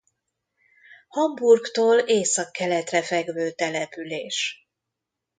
[1.07, 4.67] Hamburgtól északkeletre fekvő település.